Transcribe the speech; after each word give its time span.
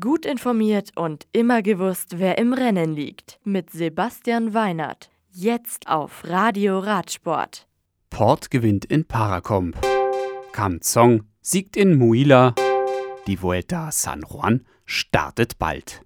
Gut 0.00 0.24
informiert 0.24 0.92
und 0.96 1.26
immer 1.32 1.60
gewusst, 1.60 2.18
wer 2.18 2.38
im 2.38 2.54
Rennen 2.54 2.94
liegt. 2.94 3.38
Mit 3.44 3.68
Sebastian 3.68 4.54
Weinert. 4.54 5.10
Jetzt 5.30 5.88
auf 5.88 6.22
Radio 6.24 6.78
Radsport. 6.78 7.68
Port 8.08 8.50
gewinnt 8.50 8.86
in 8.86 9.04
Paracomp. 9.04 9.78
Kam 10.52 10.80
Zong 10.80 11.24
siegt 11.42 11.76
in 11.76 11.98
Muila. 11.98 12.54
Die 13.26 13.42
Vuelta 13.42 13.92
San 13.92 14.22
Juan 14.22 14.64
startet 14.86 15.58
bald. 15.58 16.00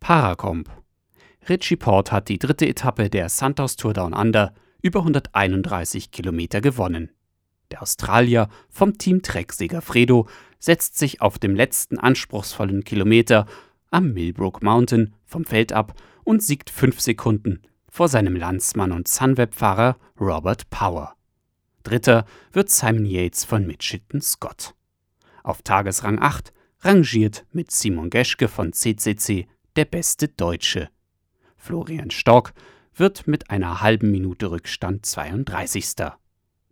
Paracomp. 0.00 0.68
Richie 1.48 1.76
Port 1.76 2.10
hat 2.10 2.28
die 2.28 2.40
dritte 2.40 2.66
Etappe 2.66 3.08
der 3.08 3.28
Santos 3.28 3.76
Tour 3.76 3.92
Down 3.92 4.12
Under 4.12 4.52
über 4.82 4.98
131 4.98 6.10
Kilometer 6.10 6.60
gewonnen. 6.60 7.15
Der 7.70 7.82
Australier 7.82 8.48
vom 8.68 8.98
Team 8.98 9.22
Trek 9.22 9.52
Segafredo 9.52 10.28
setzt 10.58 10.98
sich 10.98 11.20
auf 11.20 11.38
dem 11.38 11.54
letzten 11.54 11.98
anspruchsvollen 11.98 12.84
Kilometer 12.84 13.46
am 13.90 14.12
Millbrook 14.12 14.62
Mountain 14.62 15.14
vom 15.24 15.44
Feld 15.44 15.72
ab 15.72 15.94
und 16.24 16.42
siegt 16.42 16.70
fünf 16.70 17.00
Sekunden 17.00 17.62
vor 17.88 18.08
seinem 18.08 18.36
Landsmann 18.36 18.92
und 18.92 19.08
Sunweb-Fahrer 19.08 19.96
Robert 20.20 20.68
Power. 20.70 21.14
Dritter 21.82 22.26
wird 22.52 22.68
Simon 22.68 23.06
Yates 23.06 23.44
von 23.44 23.66
Mitchelton 23.66 24.20
Scott. 24.20 24.74
Auf 25.42 25.62
Tagesrang 25.62 26.20
8 26.20 26.52
rangiert 26.80 27.46
mit 27.52 27.70
Simon 27.70 28.10
Geschke 28.10 28.48
von 28.48 28.72
CCC 28.72 29.46
der 29.76 29.84
beste 29.84 30.28
Deutsche. 30.28 30.90
Florian 31.56 32.10
Stork 32.10 32.52
wird 32.94 33.26
mit 33.26 33.50
einer 33.50 33.80
halben 33.80 34.10
Minute 34.10 34.50
Rückstand 34.50 35.06
32. 35.06 36.12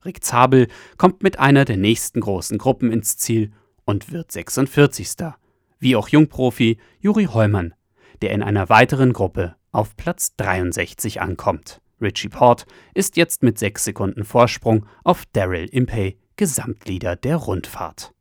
Rick 0.04 0.22
Zabel 0.24 0.68
kommt 0.98 1.22
mit 1.22 1.38
einer 1.38 1.64
der 1.64 1.76
nächsten 1.76 2.20
großen 2.20 2.58
Gruppen 2.58 2.92
ins 2.92 3.16
Ziel 3.16 3.52
und 3.84 4.12
wird 4.12 4.32
46. 4.32 5.32
Wie 5.78 5.96
auch 5.96 6.08
Jungprofi 6.08 6.78
Juri 7.00 7.24
Heumann, 7.26 7.74
der 8.22 8.30
in 8.30 8.42
einer 8.42 8.68
weiteren 8.68 9.12
Gruppe 9.12 9.56
auf 9.72 9.96
Platz 9.96 10.36
63 10.36 11.20
ankommt. 11.20 11.80
Richie 12.00 12.28
Port 12.28 12.66
ist 12.92 13.16
jetzt 13.16 13.42
mit 13.42 13.58
6 13.58 13.84
Sekunden 13.84 14.24
Vorsprung 14.24 14.86
auf 15.04 15.24
Daryl 15.32 15.66
Impey, 15.66 16.18
Gesamtleader 16.36 17.16
der 17.16 17.36
Rundfahrt. 17.36 18.12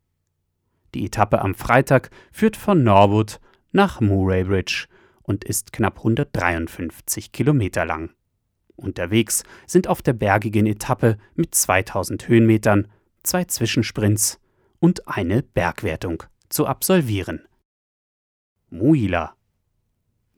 Die 0.94 1.06
Etappe 1.06 1.42
am 1.42 1.56
Freitag 1.56 2.12
führt 2.32 2.56
von 2.56 2.84
Norwood 2.84 3.40
nach 3.72 4.00
Murray 4.00 4.44
Bridge 4.44 4.86
und 5.24 5.44
ist 5.44 5.74
knapp 5.74 5.98
153 5.98 7.32
Kilometer 7.32 7.86
lang. 7.86 8.12
Unterwegs 8.76 9.44
sind 9.68 9.88
auf 9.88 10.02
der 10.02 10.14
bergigen 10.14 10.66
Etappe 10.66 11.18
mit 11.36 11.54
2000 11.56 12.28
Höhenmetern 12.28 12.88
zwei 13.24 13.46
Zwischensprints 13.46 14.40
und 14.80 15.08
eine 15.08 15.44
Bergwertung 15.44 16.24
zu 16.50 16.66
absolvieren. 16.66 17.42
Muila. 18.70 19.36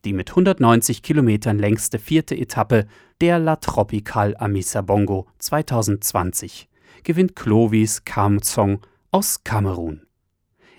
Die 0.04 0.14
mit 0.14 0.30
190 0.30 1.02
Kilometern 1.02 1.58
längste 1.58 1.98
vierte 1.98 2.36
Etappe 2.36 2.86
der 3.22 3.40
La 3.40 3.56
Tropical 3.56 4.36
Amissa 4.38 4.82
Bongo 4.82 5.28
2020 5.40 6.70
gewinnt 7.04 7.36
Clovis 7.36 8.04
Kamzong 8.04 8.86
aus 9.12 9.44
Kamerun. 9.44 10.06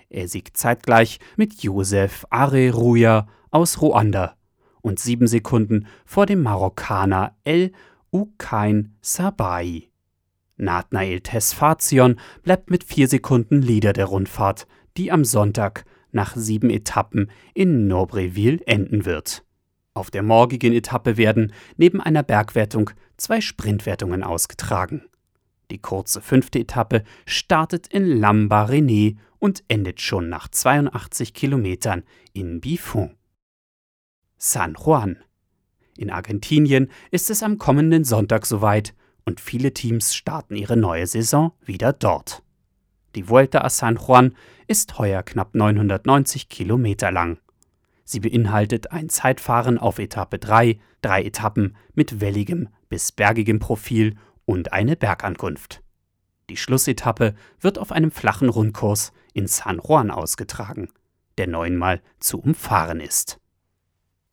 Er 0.09 0.27
siegt 0.29 0.55
zeitgleich 0.55 1.19
mit 1.35 1.61
Josef 1.61 2.25
Areruya 2.29 3.27
aus 3.51 3.81
Ruanda 3.81 4.36
und 4.87 4.99
sieben 4.99 5.27
Sekunden 5.27 5.87
vor 6.05 6.25
dem 6.25 6.41
Marokkaner 6.41 7.35
El 7.43 7.71
Ukain 8.11 8.95
Sabai. 9.01 9.89
Nathnael 10.55 11.21
Tesfazion 11.21 12.19
bleibt 12.41 12.71
mit 12.71 12.83
vier 12.83 13.07
Sekunden 13.07 13.61
Leader 13.61 13.93
der 13.93 14.05
Rundfahrt, 14.05 14.65
die 14.97 15.11
am 15.11 15.23
Sonntag 15.23 15.85
nach 16.11 16.35
sieben 16.35 16.69
Etappen 16.69 17.29
in 17.53 17.87
Nobreville 17.87 18.59
enden 18.65 19.05
wird. 19.05 19.43
Auf 19.93 20.09
der 20.09 20.23
morgigen 20.23 20.73
Etappe 20.73 21.17
werden 21.17 21.53
neben 21.75 22.01
einer 22.01 22.23
Bergwertung 22.23 22.91
zwei 23.17 23.41
Sprintwertungen 23.41 24.23
ausgetragen. 24.23 25.03
Die 25.69 25.79
kurze 25.79 26.21
fünfte 26.21 26.59
Etappe 26.59 27.03
startet 27.25 27.87
in 27.87 28.05
Lambaréné 28.05 29.17
und 29.39 29.63
endet 29.67 30.01
schon 30.01 30.29
nach 30.29 30.47
82 30.47 31.33
Kilometern 31.33 32.03
in 32.33 32.61
Bifon. 32.61 33.17
San 34.37 34.75
Juan. 34.75 35.17
In 35.97 36.11
Argentinien 36.11 36.91
ist 37.09 37.29
es 37.31 37.41
am 37.41 37.57
kommenden 37.57 38.03
Sonntag 38.03 38.45
soweit 38.45 38.93
und 39.25 39.41
viele 39.41 39.73
Teams 39.73 40.13
starten 40.13 40.55
ihre 40.55 40.77
neue 40.77 41.07
Saison 41.07 41.53
wieder 41.65 41.91
dort. 41.91 42.43
Die 43.15 43.27
Vuelta 43.27 43.61
a 43.61 43.69
San 43.69 43.97
Juan 43.97 44.35
ist 44.67 44.99
heuer 44.99 45.23
knapp 45.23 45.55
990 45.55 46.49
Kilometer 46.49 47.11
lang. 47.11 47.39
Sie 48.03 48.19
beinhaltet 48.19 48.91
ein 48.91 49.09
Zeitfahren 49.09 49.79
auf 49.79 49.97
Etappe 49.97 50.37
3, 50.37 50.79
drei 51.01 51.23
Etappen 51.23 51.75
mit 51.95 52.21
welligem 52.21 52.69
bis 52.89 53.11
bergigem 53.11 53.57
Profil 53.57 54.15
und 54.45 54.71
eine 54.71 54.95
Bergankunft. 54.95 55.81
Die 56.49 56.57
Schlussetappe 56.57 57.33
wird 57.59 57.79
auf 57.79 57.91
einem 57.91 58.11
flachen 58.11 58.49
Rundkurs 58.49 59.11
in 59.33 59.47
San 59.47 59.81
Juan 59.83 60.11
ausgetragen, 60.11 60.89
der 61.39 61.47
neunmal 61.47 62.01
zu 62.19 62.39
umfahren 62.39 63.01
ist. 63.01 63.39